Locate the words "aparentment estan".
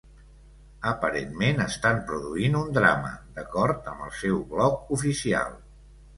0.91-1.99